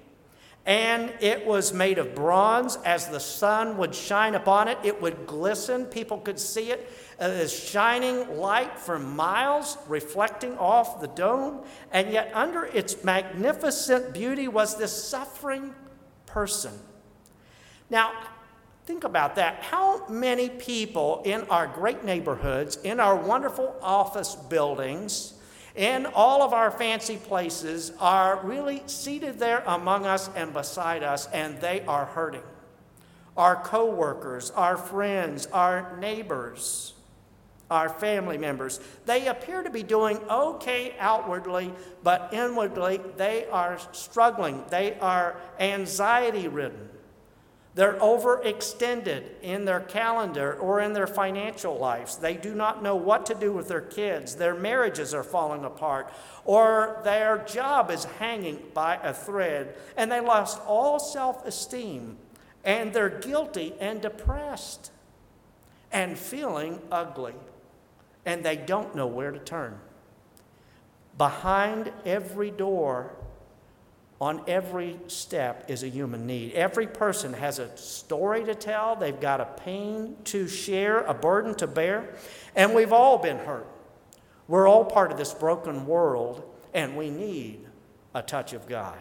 And 0.67 1.13
it 1.21 1.45
was 1.45 1.73
made 1.73 1.97
of 1.97 2.13
bronze. 2.13 2.77
As 2.85 3.07
the 3.07 3.21
sun 3.21 3.77
would 3.77 3.95
shine 3.95 4.35
upon 4.35 4.67
it, 4.67 4.77
it 4.83 5.01
would 5.01 5.25
glisten. 5.25 5.85
People 5.85 6.19
could 6.19 6.37
see 6.37 6.71
it 6.71 6.91
as 7.17 7.51
shining 7.51 8.37
light 8.37 8.77
for 8.77 8.99
miles, 8.99 9.77
reflecting 9.87 10.57
off 10.57 11.01
the 11.01 11.07
dome. 11.07 11.63
And 11.91 12.11
yet, 12.11 12.31
under 12.35 12.65
its 12.65 13.03
magnificent 13.03 14.13
beauty 14.13 14.49
was 14.49 14.77
this 14.77 14.91
suffering 14.91 15.73
person. 16.25 16.73
Now, 17.89 18.11
Think 18.87 19.03
about 19.03 19.35
that. 19.35 19.63
How 19.63 20.07
many 20.07 20.47
people 20.47 21.21
in 21.25 21.41
our 21.49 21.67
great 21.67 22.05
neighborhoods, 22.05 22.77
in 22.85 23.01
our 23.01 23.17
wonderful 23.17 23.75
office 23.81 24.33
buildings, 24.33 25.33
in 25.77 26.07
all 26.07 26.41
of 26.41 26.53
our 26.53 26.71
fancy 26.71 27.17
places 27.17 27.93
are 27.99 28.41
really 28.43 28.81
seated 28.87 29.39
there 29.39 29.63
among 29.65 30.05
us 30.05 30.29
and 30.35 30.51
beside 30.51 31.03
us, 31.03 31.27
and 31.27 31.61
they 31.61 31.81
are 31.81 32.05
hurting? 32.05 32.41
Our 33.37 33.55
coworkers, 33.55 34.49
our 34.51 34.75
friends, 34.75 35.45
our 35.53 35.95
neighbors, 35.99 36.95
our 37.69 37.89
family 37.89 38.37
members. 38.39 38.79
They 39.05 39.27
appear 39.27 39.61
to 39.61 39.69
be 39.69 39.83
doing 39.83 40.17
okay 40.29 40.95
outwardly, 40.99 41.71
but 42.01 42.33
inwardly 42.33 42.99
they 43.17 43.45
are 43.45 43.77
struggling. 43.91 44.63
They 44.69 44.97
are 44.99 45.37
anxiety 45.59 46.47
ridden. 46.47 46.89
They're 47.77 47.93
overextended 47.99 49.23
in 49.43 49.65
their 49.65 49.81
calendar 49.81 50.55
or 50.55 50.79
in 50.79 50.93
their 50.93 51.05
financial 51.05 51.77
lives. 51.77 52.17
They 52.17 52.33
do 52.33 52.55
not 52.55 52.81
know 52.81 52.95
what 52.95 53.27
to 53.27 53.35
do 53.35 53.53
with 53.53 53.67
their 53.67 53.81
kids. 53.81 54.33
Their 54.35 54.55
marriages 54.55 55.13
are 55.13 55.21
falling 55.21 55.63
apart, 55.63 56.11
or 56.43 56.99
their 57.03 57.37
job 57.45 57.91
is 57.91 58.05
hanging 58.05 58.63
by 58.73 58.95
a 58.95 59.13
thread, 59.13 59.75
and 59.95 60.11
they 60.11 60.19
lost 60.19 60.59
all 60.65 60.97
self 60.97 61.45
esteem, 61.45 62.17
and 62.63 62.93
they're 62.93 63.19
guilty 63.19 63.75
and 63.79 64.01
depressed 64.01 64.89
and 65.91 66.17
feeling 66.17 66.81
ugly, 66.91 67.35
and 68.25 68.43
they 68.43 68.55
don't 68.55 68.95
know 68.95 69.05
where 69.05 69.29
to 69.29 69.37
turn. 69.37 69.79
Behind 71.15 71.91
every 72.07 72.49
door 72.49 73.16
on 74.19 74.41
every 74.47 74.99
step 75.07 75.69
is 75.69 75.83
a 75.83 75.87
human 75.87 76.25
need. 76.25 76.53
Every 76.53 76.87
person 76.87 77.33
has 77.33 77.59
a 77.59 77.75
story 77.77 78.43
to 78.45 78.55
tell, 78.55 78.95
they've 78.95 79.19
got 79.19 79.41
a 79.41 79.45
pain 79.45 80.15
to 80.25 80.47
share, 80.47 81.01
a 81.01 81.13
burden 81.13 81.53
to 81.55 81.67
bear, 81.67 82.15
and 82.55 82.73
we've 82.73 82.93
all 82.93 83.19
been 83.19 83.37
hurt. 83.37 83.67
We're 84.47 84.67
all 84.67 84.85
part 84.85 85.11
of 85.11 85.17
this 85.17 85.33
broken 85.33 85.85
world, 85.85 86.43
and 86.73 86.97
we 86.97 87.09
need 87.09 87.67
a 88.15 88.23
touch 88.23 88.53
of 88.53 88.67
God. 88.67 88.97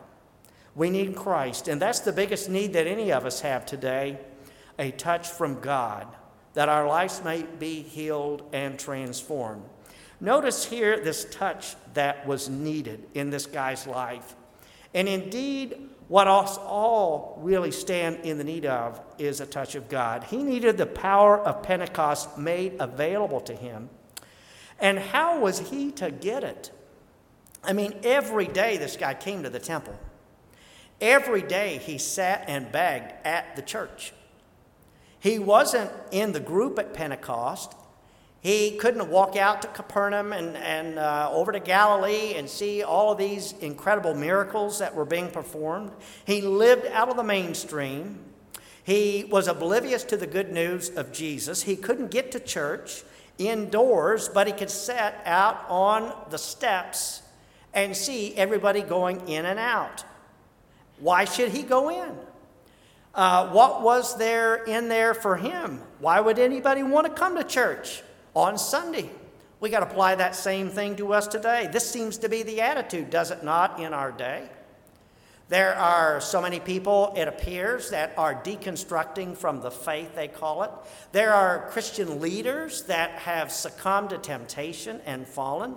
We 0.75 0.91
need 0.91 1.17
Christ, 1.17 1.69
and 1.69 1.81
that's 1.81 2.01
the 2.01 2.13
biggest 2.13 2.51
need 2.51 2.75
that 2.75 2.87
any 2.87 3.11
of 3.11 3.25
us 3.25 3.41
have 3.41 3.65
today 3.65 4.19
a 4.79 4.91
touch 4.91 5.29
from 5.29 5.61
God, 5.61 6.07
that 6.53 6.69
our 6.69 6.87
lives 6.87 7.23
may 7.25 7.45
be 7.59 7.81
healed 7.81 8.43
and 8.53 8.79
transformed. 8.79 9.63
Notice 10.21 10.67
here 10.67 11.01
this 11.01 11.27
touch 11.31 11.77
that 11.95 12.27
was 12.27 12.51
needed 12.51 13.07
in 13.15 13.31
this 13.31 13.47
guy's 13.47 13.87
life. 13.87 14.35
And 14.97 15.11
indeed, 15.11 15.77
what 16.09 16.27
us 16.27 16.57
all 16.57 17.39
really 17.43 17.71
stand 17.71 18.25
in 18.25 18.39
the 18.39 18.45
need 18.45 18.65
of 18.65 18.99
is 19.19 19.41
a 19.41 19.47
touch 19.47 19.75
of 19.75 19.91
God. 19.91 20.25
He 20.25 20.43
needed 20.43 20.79
the 20.79 20.87
power 20.87 21.39
of 21.39 21.63
Pentecost 21.63 22.39
made 22.39 22.77
available 22.81 23.43
to 23.43 23.55
him. 23.55 23.91
And 24.81 24.99
how 24.99 25.39
was 25.39 25.71
he 25.71 25.93
to 25.93 26.11
get 26.11 26.43
it? 26.43 26.73
I 27.63 27.75
mean, 27.75 27.95
every 28.05 28.47
day 28.47 28.79
this 28.79 28.97
guy 28.97 29.13
came 29.13 29.43
to 29.43 29.51
the 29.51 29.59
temple. 29.59 29.99
Every 30.99 31.43
day 31.43 31.77
he 31.77 31.99
sat 31.99 32.45
and 32.49 32.73
begged 32.73 33.13
at 33.27 33.55
the 33.55 33.63
church. 33.63 34.15
He 35.19 35.39
wasn't 35.39 35.91
in 36.11 36.33
the 36.33 36.41
group 36.41 36.79
at 36.79 36.95
Pentecost. 36.95 37.75
He 38.47 38.77
couldn't 38.77 39.09
walk 39.09 39.35
out 39.35 39.61
to 39.63 39.67
Capernaum 39.67 40.33
and, 40.33 40.57
and 40.59 41.01
uh, 41.01 41.29
over 41.33 41.51
to 41.51 41.59
Galilee 41.59 42.35
and 42.37 42.49
see 42.49 42.85
all 42.85 43.11
of 43.11 43.19
these 43.19 43.55
incredible 43.55 44.15
miracles 44.15 44.79
that 44.79 44.95
were 44.95 45.05
being 45.05 45.33
performed. 45.33 45.91
He 46.25 46.41
lived 46.43 46.87
out 46.93 47.09
of 47.09 47.17
the 47.17 47.25
mainstream. 47.25 48.21
He 48.85 49.27
was 49.29 49.49
oblivious 49.49 50.05
to 50.05 50.17
the 50.17 50.29
good 50.29 50.53
news 50.53 50.91
of 50.91 51.11
Jesus. 51.11 51.65
He 51.65 51.75
couldn't 51.75 52.13
get 52.13 52.31
to 52.31 52.39
church 52.39 53.03
indoors, 53.37 54.29
but 54.29 54.47
he 54.47 54.53
could 54.53 54.71
sit 54.71 55.15
out 55.25 55.65
on 55.69 56.15
the 56.31 56.39
steps 56.39 57.23
and 57.75 57.97
see 57.97 58.33
everybody 58.37 58.81
going 58.81 59.29
in 59.29 59.45
and 59.45 59.59
out. 59.59 60.05
Why 61.01 61.25
should 61.25 61.49
he 61.49 61.65
go 61.65 61.91
in? 61.91 62.17
Uh, 63.13 63.49
what 63.49 63.83
was 63.83 64.17
there 64.19 64.63
in 64.63 64.89
there 64.89 65.15
for 65.15 65.37
him? 65.37 65.83
Why 65.99 66.21
would 66.21 66.39
anybody 66.39 66.85
want 66.85 67.09
to 67.09 67.13
come 67.13 67.35
to 67.35 67.43
church? 67.43 68.05
On 68.37 68.59
Sunday. 68.59 69.11
We 69.59 69.71
got 69.71 69.81
to 69.81 69.87
apply 69.87 70.17
that 70.17 70.37
same 70.37 70.69
thing 70.69 70.97
to 70.97 71.15
us 71.15 71.27
today. 71.27 71.69
This 71.73 71.91
seems 71.91 72.19
to 72.19 72.29
be 72.29 72.43
the 72.43 72.61
attitude, 72.61 73.09
does 73.09 73.31
it 73.31 73.43
not, 73.43 73.81
in 73.81 73.95
our 73.95 74.13
day? 74.13 74.49
There 75.49 75.75
are 75.75 76.21
so 76.21 76.43
many 76.43 76.61
people, 76.61 77.15
it 77.17 77.29
appears, 77.29 77.91
that 77.91 78.13
are 78.19 78.35
deconstructing 78.35 79.37
from 79.39 79.63
the 79.63 79.71
faith, 79.71 80.15
they 80.15 80.29
call 80.29 80.65
it. 80.65 80.71
There 81.13 81.33
are 81.33 81.69
Christian 81.71 82.21
leaders 82.21 82.83
that 82.85 83.13
have 83.13 83.51
succumbed 83.51 84.11
to 84.11 84.19
temptation 84.19 85.01
and 85.07 85.27
fallen. 85.27 85.77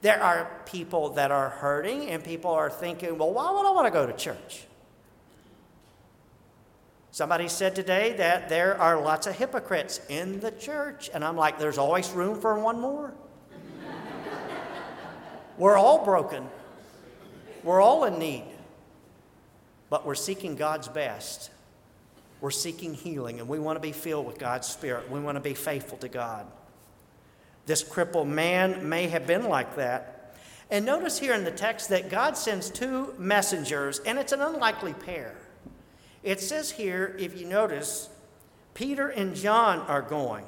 There 0.00 0.22
are 0.22 0.62
people 0.64 1.10
that 1.10 1.30
are 1.30 1.50
hurting, 1.50 2.08
and 2.08 2.24
people 2.24 2.52
are 2.52 2.70
thinking, 2.70 3.18
well, 3.18 3.32
why 3.32 3.50
would 3.50 3.66
I 3.66 3.70
want 3.70 3.86
to 3.86 3.92
go 3.92 4.06
to 4.06 4.14
church? 4.14 4.64
Somebody 7.12 7.48
said 7.48 7.76
today 7.76 8.14
that 8.14 8.48
there 8.48 8.80
are 8.80 8.98
lots 8.98 9.26
of 9.26 9.36
hypocrites 9.36 10.00
in 10.08 10.40
the 10.40 10.50
church, 10.50 11.10
and 11.12 11.22
I'm 11.22 11.36
like, 11.36 11.58
there's 11.58 11.76
always 11.76 12.10
room 12.10 12.40
for 12.40 12.58
one 12.58 12.80
more. 12.80 13.12
we're 15.58 15.76
all 15.76 16.06
broken, 16.06 16.48
we're 17.64 17.82
all 17.82 18.04
in 18.04 18.18
need, 18.18 18.46
but 19.90 20.06
we're 20.06 20.14
seeking 20.14 20.56
God's 20.56 20.88
best. 20.88 21.50
We're 22.40 22.50
seeking 22.50 22.94
healing, 22.94 23.40
and 23.40 23.48
we 23.48 23.58
want 23.58 23.76
to 23.76 23.80
be 23.80 23.92
filled 23.92 24.26
with 24.26 24.38
God's 24.38 24.66
Spirit. 24.66 25.10
We 25.10 25.20
want 25.20 25.36
to 25.36 25.40
be 25.40 25.54
faithful 25.54 25.98
to 25.98 26.08
God. 26.08 26.46
This 27.66 27.84
crippled 27.84 28.26
man 28.26 28.88
may 28.88 29.06
have 29.08 29.26
been 29.26 29.44
like 29.44 29.76
that. 29.76 30.34
And 30.70 30.86
notice 30.86 31.18
here 31.18 31.34
in 31.34 31.44
the 31.44 31.52
text 31.52 31.90
that 31.90 32.08
God 32.08 32.38
sends 32.38 32.70
two 32.70 33.14
messengers, 33.18 33.98
and 34.00 34.18
it's 34.18 34.32
an 34.32 34.40
unlikely 34.40 34.94
pair. 34.94 35.36
It 36.22 36.40
says 36.40 36.70
here, 36.70 37.16
if 37.18 37.38
you 37.38 37.46
notice, 37.46 38.08
Peter 38.74 39.08
and 39.08 39.34
John 39.34 39.80
are 39.80 40.02
going. 40.02 40.44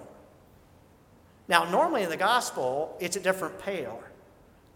Now, 1.49 1.65
normally 1.71 2.03
in 2.03 2.11
the 2.11 2.17
gospel, 2.17 2.97
it's 3.01 3.17
a 3.17 3.21
different 3.21 3.59
pair 3.59 3.93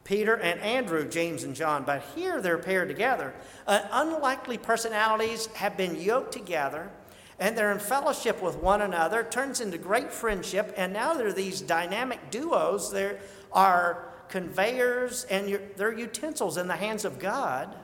Peter 0.04 0.36
and 0.36 0.58
Andrew, 0.60 1.06
James 1.06 1.44
and 1.44 1.54
John, 1.54 1.84
but 1.84 2.02
here 2.14 2.40
they're 2.40 2.56
paired 2.56 2.88
together. 2.88 3.34
Uh, 3.66 3.82
unlikely 3.92 4.56
personalities 4.56 5.48
have 5.48 5.76
been 5.76 6.00
yoked 6.00 6.32
together 6.32 6.90
and 7.38 7.56
they're 7.56 7.70
in 7.72 7.78
fellowship 7.78 8.42
with 8.42 8.56
one 8.56 8.80
another, 8.80 9.22
turns 9.22 9.60
into 9.60 9.76
great 9.76 10.10
friendship, 10.10 10.72
and 10.78 10.94
now 10.94 11.12
they're 11.12 11.32
these 11.32 11.60
dynamic 11.60 12.30
duos. 12.30 12.90
There 12.90 13.20
are 13.52 14.08
conveyors 14.30 15.24
and 15.24 15.60
they're 15.76 15.96
utensils 15.96 16.56
in 16.56 16.68
the 16.68 16.76
hands 16.76 17.04
of 17.04 17.18
God 17.18 17.76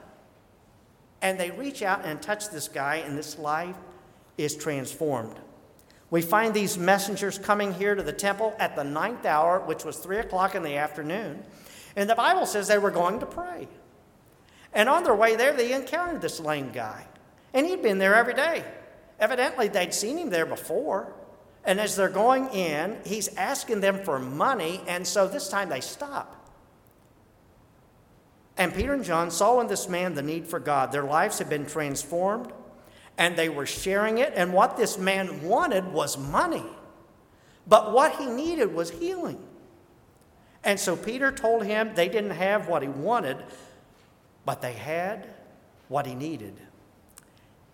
and 1.21 1.39
they 1.39 1.51
reach 1.51 1.81
out 1.81 2.05
and 2.05 2.21
touch 2.21 2.49
this 2.49 2.67
guy, 2.67 2.97
and 2.97 3.17
this 3.17 3.37
life 3.37 3.75
is 4.37 4.55
transformed. 4.55 5.35
We 6.11 6.21
find 6.21 6.53
these 6.53 6.77
messengers 6.77 7.37
coming 7.39 7.73
here 7.73 7.95
to 7.95 8.03
the 8.03 8.13
temple 8.13 8.55
at 8.59 8.75
the 8.75 8.83
ninth 8.83 9.25
hour, 9.25 9.59
which 9.59 9.83
was 9.83 9.97
three 9.97 10.17
o'clock 10.17 10.55
in 10.55 10.63
the 10.63 10.77
afternoon. 10.77 11.43
And 11.95 12.09
the 12.09 12.15
Bible 12.15 12.45
says 12.45 12.67
they 12.67 12.77
were 12.77 12.91
going 12.91 13.19
to 13.21 13.25
pray. 13.25 13.67
And 14.73 14.89
on 14.89 15.03
their 15.03 15.15
way 15.15 15.35
there, 15.35 15.53
they 15.53 15.73
encountered 15.73 16.21
this 16.21 16.39
lame 16.39 16.71
guy. 16.71 17.07
And 17.53 17.65
he'd 17.65 17.81
been 17.81 17.97
there 17.97 18.15
every 18.15 18.33
day. 18.33 18.63
Evidently, 19.19 19.69
they'd 19.69 19.93
seen 19.93 20.17
him 20.17 20.29
there 20.29 20.45
before. 20.45 21.13
And 21.63 21.79
as 21.79 21.95
they're 21.95 22.09
going 22.09 22.49
in, 22.49 22.97
he's 23.05 23.33
asking 23.35 23.79
them 23.79 24.03
for 24.03 24.19
money. 24.19 24.81
And 24.87 25.07
so 25.07 25.27
this 25.27 25.49
time 25.49 25.69
they 25.69 25.81
stop. 25.81 26.44
And 28.57 28.73
Peter 28.73 28.93
and 28.93 29.03
John 29.03 29.31
saw 29.31 29.59
in 29.59 29.67
this 29.67 29.89
man 29.89 30.13
the 30.13 30.21
need 30.21 30.47
for 30.47 30.59
God. 30.59 30.91
Their 30.91 31.03
lives 31.03 31.39
had 31.39 31.49
been 31.49 31.65
transformed 31.65 32.51
and 33.17 33.35
they 33.35 33.49
were 33.49 33.65
sharing 33.65 34.17
it. 34.17 34.33
And 34.35 34.53
what 34.53 34.77
this 34.77 34.97
man 34.97 35.41
wanted 35.41 35.91
was 35.91 36.17
money. 36.17 36.63
But 37.67 37.91
what 37.93 38.15
he 38.15 38.27
needed 38.27 38.73
was 38.73 38.91
healing. 38.91 39.39
And 40.63 40.79
so 40.79 40.95
Peter 40.95 41.31
told 41.31 41.63
him 41.63 41.91
they 41.95 42.09
didn't 42.09 42.31
have 42.31 42.67
what 42.67 42.81
he 42.81 42.87
wanted, 42.87 43.37
but 44.45 44.61
they 44.61 44.73
had 44.73 45.27
what 45.87 46.05
he 46.05 46.15
needed. 46.15 46.55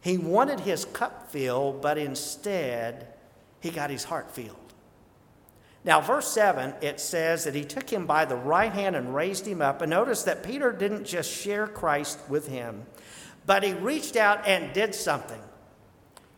He 0.02 0.18
wanted 0.18 0.60
his 0.60 0.86
cup 0.86 1.30
filled, 1.32 1.82
but 1.82 1.98
instead, 1.98 3.08
he 3.60 3.70
got 3.70 3.90
his 3.90 4.04
heart 4.04 4.32
filled. 4.32 4.58
Now, 5.84 6.00
verse 6.00 6.28
7, 6.28 6.76
it 6.82 7.00
says 7.00 7.46
that 7.46 7.56
he 7.56 7.64
took 7.64 7.90
him 7.90 8.06
by 8.06 8.26
the 8.26 8.36
right 8.36 8.72
hand 8.72 8.96
and 8.96 9.16
raised 9.16 9.48
him 9.48 9.62
up. 9.62 9.82
And 9.82 9.90
notice 9.90 10.24
that 10.24 10.44
Peter 10.44 10.72
didn't 10.72 11.06
just 11.06 11.32
share 11.32 11.66
Christ 11.66 12.20
with 12.30 12.48
him, 12.48 12.86
but 13.46 13.64
he 13.64 13.74
reached 13.74 14.16
out 14.16 14.48
and 14.48 14.74
did 14.74 14.94
something. 14.94 15.42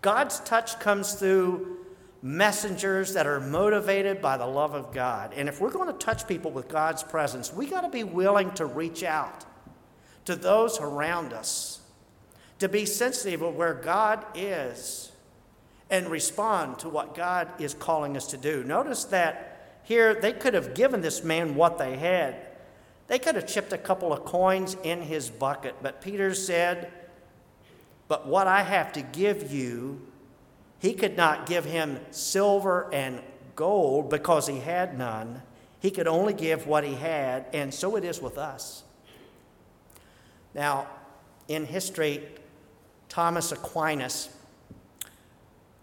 God's 0.02 0.40
touch 0.42 0.80
comes 0.80 1.14
through 1.14 1.78
messengers 2.22 3.14
that 3.14 3.28
are 3.28 3.42
motivated 3.42 4.22
by 4.22 4.38
the 4.38 4.46
love 4.46 4.74
of 4.74 4.94
God. 4.94 5.34
And 5.36 5.50
if 5.50 5.60
we're 5.60 5.72
going 5.72 5.88
to 5.88 5.94
touch 5.94 6.26
people 6.26 6.52
with 6.52 6.70
God's 6.70 7.04
presence, 7.04 7.54
we 7.54 7.68
got 7.68 7.82
to 7.82 7.90
be 7.90 8.06
willing 8.06 8.52
to 8.52 8.66
reach 8.66 9.04
out 9.04 9.44
to 10.24 10.36
those 10.38 10.80
around 10.80 11.34
us, 11.34 11.82
to 12.60 12.70
be 12.70 12.86
sensitive 12.86 13.42
of 13.42 13.56
where 13.56 13.74
God 13.74 14.26
is 14.36 15.12
and 15.94 16.10
respond 16.10 16.80
to 16.80 16.90
what 16.90 17.14
God 17.14 17.48
is 17.60 17.76
calling 17.76 18.18
us 18.18 18.26
to 18.32 18.38
do. 18.38 18.64
Notice 18.64 19.04
that 19.06 19.78
here 19.84 20.16
they 20.16 20.34
could 20.34 20.56
have 20.56 20.74
given 20.74 21.02
this 21.02 21.24
man 21.24 21.54
what 21.54 21.78
they 21.78 21.98
had. 21.98 22.36
They 23.06 23.20
could 23.20 23.36
have 23.36 23.46
chipped 23.46 23.72
a 23.74 23.78
couple 23.78 24.12
of 24.12 24.26
coins 24.26 24.76
in 24.82 25.04
his 25.04 25.30
bucket, 25.30 25.76
but 25.84 26.02
Peter 26.02 26.34
said, 26.34 26.92
But 28.08 28.26
what 28.26 28.48
I 28.48 28.64
have 28.64 28.92
to 28.94 29.04
give 29.04 29.54
you, 29.54 30.02
he 30.80 30.96
could 30.96 31.16
not 31.16 31.46
give 31.46 31.64
him 31.64 32.00
silver 32.10 32.92
and 32.92 33.22
gold 33.56 34.10
because 34.10 34.48
he 34.48 34.58
had 34.62 34.98
none. 34.98 35.44
He 35.80 35.92
could 35.92 36.08
only 36.08 36.34
give 36.34 36.66
what 36.66 36.84
he 36.84 36.96
had, 36.96 37.46
and 37.54 37.72
so 37.72 37.98
it 37.98 38.04
is 38.04 38.20
with 38.20 38.40
us. 38.40 38.82
Now, 40.56 40.88
in 41.48 41.68
history, 41.68 42.28
Thomas 43.10 43.52
Aquinas 43.52 44.30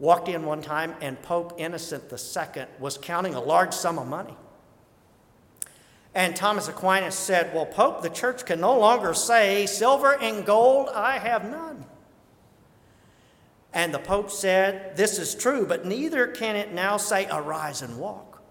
walked 0.00 0.28
in 0.28 0.44
one 0.44 0.62
time 0.62 0.94
and 1.00 1.20
Pope 1.22 1.54
Innocent 1.58 2.12
II 2.12 2.64
was 2.80 2.98
counting 2.98 3.34
a 3.34 3.40
large 3.40 3.72
sum 3.72 3.98
of 3.98 4.08
money. 4.08 4.34
And 6.14 6.34
Thomas 6.34 6.66
Aquinas 6.66 7.14
said, 7.14 7.54
Well, 7.54 7.66
Pope, 7.66 8.02
the 8.02 8.10
church 8.10 8.44
can 8.44 8.60
no 8.60 8.76
longer 8.76 9.14
say, 9.14 9.66
Silver 9.66 10.18
and 10.20 10.44
gold 10.44 10.88
I 10.88 11.18
have 11.18 11.48
none. 11.48 11.84
And 13.72 13.94
the 13.94 14.00
Pope 14.00 14.30
said, 14.30 14.96
This 14.96 15.18
is 15.18 15.36
true, 15.36 15.66
but 15.66 15.86
neither 15.86 16.26
can 16.26 16.56
it 16.56 16.72
now 16.72 16.96
say, 16.96 17.28
Arise 17.30 17.82
and 17.82 17.98
walk. 17.98 18.42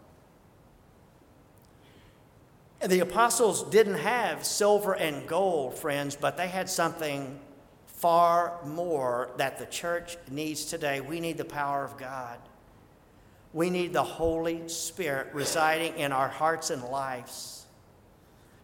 The 2.82 3.02
apostles 3.02 3.64
didn't 3.64 3.96
have 3.96 4.46
silver 4.46 4.94
and 4.94 5.28
gold, 5.28 5.78
friends, 5.78 6.16
but 6.16 6.38
they 6.38 6.48
had 6.48 6.70
something 6.70 7.38
far 8.00 8.60
more 8.66 9.30
that 9.36 9.60
the 9.60 9.66
church 9.66 10.18
needs 10.32 10.66
today. 10.66 11.02
We 11.02 11.20
need 11.20 11.38
the 11.38 11.46
power 11.46 11.84
of 11.84 11.98
God. 11.98 12.38
We 13.52 13.70
need 13.70 13.92
the 13.92 14.04
Holy 14.04 14.70
Spirit 14.70 15.28
residing 15.34 15.98
in 15.98 16.14
our 16.14 16.30
hearts 16.30 16.70
and 16.70 16.82
lives, 16.84 17.66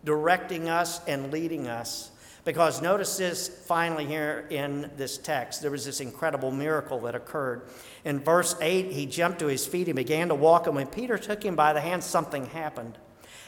directing 0.05 0.69
us 0.69 1.01
and 1.05 1.33
leading 1.33 1.67
us. 1.67 2.11
Because 2.45 2.81
notice 2.81 3.17
this 3.17 3.49
finally 3.49 4.05
here 4.05 4.45
in 4.51 4.91
this 4.95 5.17
text, 5.17 5.61
there 5.61 5.71
was 5.71 5.83
this 5.83 5.99
incredible 5.99 6.51
miracle 6.51 7.01
that 7.01 7.15
occurred. 7.15 7.63
In 8.05 8.19
verse 8.19 8.55
8, 8.61 8.91
he 8.91 9.05
jumped 9.05 9.39
to 9.39 9.47
his 9.47 9.65
feet 9.65 9.87
and 9.87 9.95
began 9.95 10.29
to 10.29 10.35
walk, 10.35 10.67
and 10.67 10.75
when 10.75 10.87
Peter 10.87 11.17
took 11.17 11.43
him 11.43 11.55
by 11.55 11.73
the 11.73 11.81
hand, 11.81 12.03
something 12.03 12.45
happened. 12.45 12.97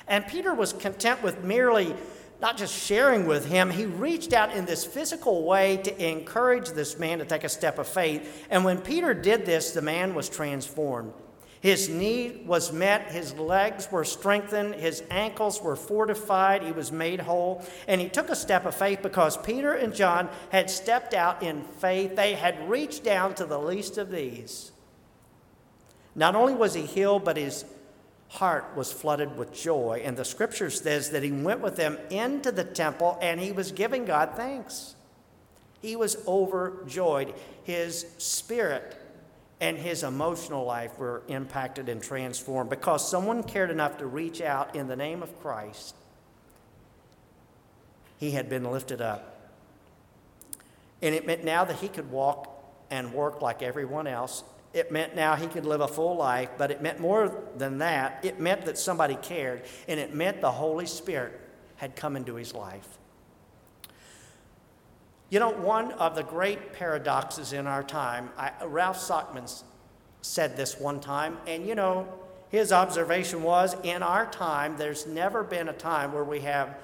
And 0.07 0.25
Peter 0.25 0.53
was 0.53 0.73
content 0.73 1.21
with 1.21 1.43
merely 1.43 1.93
not 2.39 2.57
just 2.57 2.73
sharing 2.73 3.25
with 3.25 3.45
him, 3.45 3.69
he 3.71 3.85
reached 3.85 4.33
out 4.33 4.53
in 4.53 4.65
this 4.65 4.85
physical 4.85 5.43
way 5.43 5.77
to 5.77 6.09
encourage 6.09 6.69
this 6.69 6.99
man 6.99 7.19
to 7.19 7.25
take 7.25 7.43
a 7.43 7.49
step 7.49 7.79
of 7.79 7.87
faith. 7.87 8.45
And 8.49 8.63
when 8.63 8.79
Peter 8.79 9.13
did 9.13 9.45
this, 9.45 9.71
the 9.71 9.81
man 9.81 10.13
was 10.13 10.29
transformed. 10.29 11.13
His 11.59 11.89
need 11.89 12.45
was 12.45 12.71
met, 12.71 13.11
his 13.11 13.33
legs 13.33 13.91
were 13.91 14.05
strengthened, 14.05 14.75
his 14.75 15.01
ankles 15.09 15.59
were 15.61 15.75
fortified, 15.75 16.61
he 16.61 16.71
was 16.71 16.91
made 16.91 17.19
whole, 17.19 17.65
and 17.87 17.99
he 17.99 18.09
took 18.09 18.29
a 18.29 18.35
step 18.35 18.65
of 18.65 18.75
faith 18.75 19.01
because 19.01 19.37
Peter 19.37 19.73
and 19.73 19.93
John 19.93 20.29
had 20.49 20.69
stepped 20.69 21.15
out 21.15 21.41
in 21.41 21.63
faith. 21.63 22.15
They 22.15 22.35
had 22.35 22.69
reached 22.69 23.03
down 23.03 23.33
to 23.35 23.45
the 23.45 23.57
least 23.57 23.97
of 23.97 24.11
these. 24.11 24.71
Not 26.13 26.35
only 26.35 26.53
was 26.53 26.75
he 26.75 26.83
healed, 26.83 27.25
but 27.25 27.37
his 27.37 27.65
heart 28.29 28.75
was 28.75 28.91
flooded 28.91 29.37
with 29.37 29.53
joy. 29.53 30.01
And 30.03 30.17
the 30.17 30.25
scripture 30.25 30.69
says 30.69 31.11
that 31.11 31.23
he 31.23 31.31
went 31.31 31.61
with 31.61 31.75
them 31.75 31.97
into 32.09 32.51
the 32.51 32.63
temple 32.63 33.17
and 33.21 33.39
he 33.39 33.51
was 33.51 33.71
giving 33.71 34.05
God 34.05 34.31
thanks. 34.35 34.95
He 35.81 35.95
was 35.95 36.17
overjoyed. 36.27 37.33
His 37.63 38.05
spirit 38.17 38.99
and 39.59 39.77
his 39.77 40.03
emotional 40.03 40.65
life 40.65 40.97
were 40.97 41.23
impacted 41.27 41.89
and 41.89 42.01
transformed 42.01 42.69
because 42.69 43.09
someone 43.09 43.43
cared 43.43 43.71
enough 43.71 43.97
to 43.97 44.05
reach 44.05 44.41
out 44.41 44.75
in 44.75 44.87
the 44.87 44.95
name 44.95 45.23
of 45.23 45.39
Christ. 45.41 45.95
He 48.19 48.31
had 48.31 48.49
been 48.49 48.69
lifted 48.69 49.01
up. 49.01 49.51
And 51.01 51.13
it 51.13 51.25
meant 51.25 51.43
now 51.43 51.63
that 51.63 51.77
he 51.77 51.87
could 51.87 52.11
walk 52.11 52.53
and 52.89 53.13
work 53.13 53.41
like 53.41 53.61
everyone 53.61 54.07
else 54.07 54.43
it 54.77 54.91
meant 54.91 55.15
now 55.15 55.35
he 55.35 55.47
could 55.47 55.65
live 55.65 55.81
a 55.81 55.87
full 55.87 56.15
life, 56.15 56.49
but 56.57 56.69
it 56.69 56.81
meant 56.81 56.99
more 56.99 57.35
than 57.57 57.79
that. 57.79 58.23
It 58.23 58.39
meant 58.39 58.65
that 58.65 58.77
somebody 58.77 59.15
cared, 59.15 59.63
and 59.87 59.99
it 59.99 60.13
meant 60.13 60.39
the 60.39 60.51
Holy 60.51 60.85
Spirit 60.85 61.39
had 61.77 61.95
come 61.95 62.15
into 62.15 62.35
his 62.35 62.53
life. 62.53 62.87
You 65.29 65.39
know, 65.39 65.49
one 65.49 65.91
of 65.93 66.15
the 66.15 66.23
great 66.23 66.73
paradoxes 66.73 67.53
in 67.53 67.65
our 67.65 67.83
time, 67.83 68.29
I, 68.37 68.51
Ralph 68.65 68.97
Sockman 68.97 69.63
said 70.21 70.55
this 70.55 70.79
one 70.79 70.99
time, 70.99 71.37
and 71.47 71.67
you 71.67 71.75
know, 71.75 72.07
his 72.49 72.71
observation 72.71 73.43
was 73.43 73.75
in 73.83 74.03
our 74.03 74.29
time, 74.29 74.77
there's 74.77 75.05
never 75.07 75.43
been 75.43 75.67
a 75.67 75.73
time 75.73 76.13
where 76.13 76.23
we 76.23 76.41
have 76.41 76.77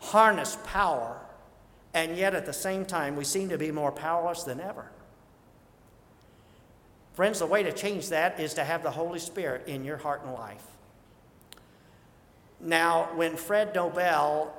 harnessed 0.00 0.64
power, 0.64 1.20
and 1.92 2.16
yet 2.16 2.34
at 2.34 2.46
the 2.46 2.52
same 2.52 2.84
time, 2.84 3.16
we 3.16 3.24
seem 3.24 3.50
to 3.50 3.58
be 3.58 3.70
more 3.70 3.92
powerless 3.92 4.44
than 4.44 4.60
ever. 4.60 4.90
Friends, 7.14 7.38
the 7.38 7.46
way 7.46 7.62
to 7.62 7.72
change 7.72 8.08
that 8.08 8.40
is 8.40 8.54
to 8.54 8.64
have 8.64 8.82
the 8.82 8.90
Holy 8.90 9.20
Spirit 9.20 9.68
in 9.68 9.84
your 9.84 9.96
heart 9.96 10.22
and 10.24 10.34
life. 10.34 10.64
Now, 12.60 13.10
when 13.14 13.36
Fred 13.36 13.74
Nobel 13.74 14.52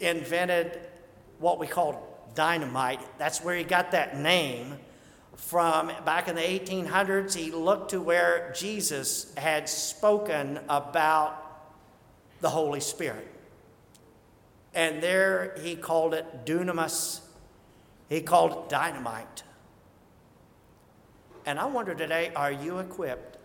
invented 0.00 0.80
what 1.38 1.60
we 1.60 1.68
call 1.68 2.28
dynamite, 2.34 3.00
that's 3.18 3.40
where 3.42 3.54
he 3.56 3.62
got 3.62 3.92
that 3.92 4.18
name 4.18 4.78
from 5.36 5.92
back 6.04 6.26
in 6.26 6.34
the 6.34 6.42
1800s. 6.42 7.34
He 7.34 7.52
looked 7.52 7.90
to 7.90 8.00
where 8.00 8.52
Jesus 8.56 9.32
had 9.36 9.68
spoken 9.68 10.58
about 10.68 11.42
the 12.40 12.50
Holy 12.50 12.80
Spirit. 12.80 13.28
And 14.74 15.00
there 15.00 15.54
he 15.62 15.76
called 15.76 16.14
it 16.14 16.44
dunamis, 16.44 17.20
he 18.08 18.22
called 18.22 18.52
it 18.52 18.68
dynamite. 18.68 19.44
And 21.46 21.60
I 21.60 21.64
wonder 21.66 21.94
today 21.94 22.32
are 22.34 22.50
you 22.50 22.80
equipped 22.80 23.38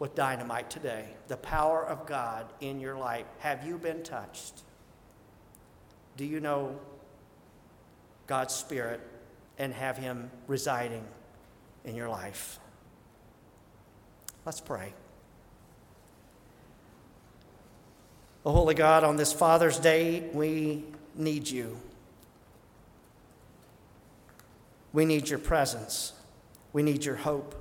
with 0.00 0.16
dynamite 0.16 0.68
today? 0.68 1.06
The 1.28 1.36
power 1.36 1.86
of 1.86 2.06
God 2.06 2.46
in 2.60 2.80
your 2.80 2.98
life. 2.98 3.26
Have 3.38 3.64
you 3.64 3.78
been 3.78 4.02
touched? 4.02 4.62
Do 6.16 6.24
you 6.24 6.40
know 6.40 6.78
God's 8.26 8.52
Spirit 8.52 9.00
and 9.58 9.72
have 9.72 9.96
Him 9.96 10.30
residing 10.48 11.04
in 11.84 11.94
your 11.94 12.08
life? 12.08 12.58
Let's 14.44 14.60
pray. 14.60 14.92
Oh, 18.44 18.52
Holy 18.52 18.74
God, 18.74 19.04
on 19.04 19.16
this 19.16 19.32
Father's 19.32 19.78
Day, 19.78 20.28
we 20.32 20.84
need 21.14 21.48
you. 21.48 21.76
We 24.92 25.04
need 25.04 25.28
your 25.28 25.38
presence. 25.38 26.14
We 26.72 26.82
need 26.82 27.04
your 27.04 27.16
hope. 27.16 27.54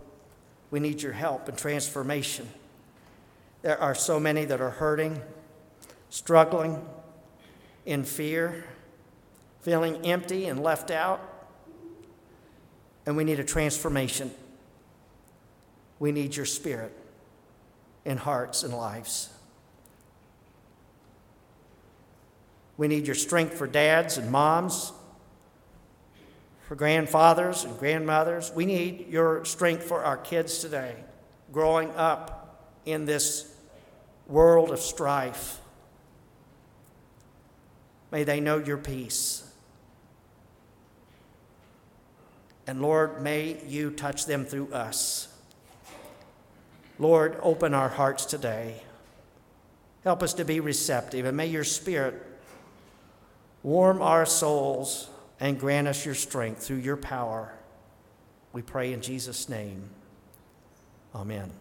We 0.72 0.80
need 0.80 1.02
your 1.02 1.14
help 1.14 1.48
and 1.48 1.58
transformation. 1.58 2.48
There 3.62 3.80
are 3.80 3.96
so 3.96 4.20
many 4.20 4.46
that 4.46 4.62
are 4.62 4.70
hurting, 4.70 5.22
struggling, 6.10 6.86
in 7.86 8.04
fear, 8.04 8.66
feeling 9.62 10.06
empty 10.06 10.46
and 10.46 10.62
left 10.62 10.92
out. 10.92 11.20
And 13.06 13.18
we 13.18 13.24
need 13.24 13.40
a 13.40 13.44
transformation. 13.44 14.32
We 15.98 16.12
need 16.12 16.36
your 16.36 16.46
spirit 16.46 16.96
in 18.06 18.18
hearts 18.18 18.64
and 18.64 18.74
lives. 18.74 19.30
We 22.78 22.88
need 22.88 23.08
your 23.08 23.16
strength 23.16 23.56
for 23.56 23.68
dads 23.68 24.18
and 24.18 24.32
moms, 24.32 24.94
for 26.70 26.76
grandfathers 26.76 27.64
and 27.64 27.76
grandmothers. 27.80 28.52
We 28.54 28.68
need 28.68 29.08
your 29.10 29.44
strength 29.44 29.82
for 29.82 30.04
our 30.04 30.18
kids 30.18 30.60
today, 30.60 30.96
growing 31.52 31.90
up 31.96 32.64
in 32.86 33.06
this 33.06 33.52
world 34.28 34.70
of 34.70 34.80
strife. 34.80 35.58
May 38.12 38.24
they 38.24 38.40
know 38.40 38.60
your 38.60 38.78
peace. 38.78 39.52
And 42.68 42.84
Lord, 42.84 43.24
may 43.24 43.60
you 43.66 43.90
touch 43.90 44.28
them 44.28 44.46
through 44.46 44.72
us. 44.72 45.28
Lord, 47.00 47.40
open 47.42 47.74
our 47.74 47.90
hearts 47.90 48.26
today. 48.26 48.84
Help 50.04 50.22
us 50.22 50.36
to 50.36 50.46
be 50.46 50.60
receptive, 50.60 51.26
and 51.26 51.36
may 51.36 51.48
your 51.48 51.64
Spirit 51.64 52.24
warm 53.64 54.04
our 54.04 54.28
souls 54.28 55.09
and 55.40 55.60
grant 55.60 55.88
us 55.88 56.06
your 56.06 56.16
strength 56.16 56.64
through 56.64 56.78
your 56.78 56.98
power. 56.98 57.54
We 58.52 58.62
pray 58.62 58.94
in 58.94 59.02
Jesus' 59.02 59.48
name. 59.48 59.90
Amen. 61.16 61.52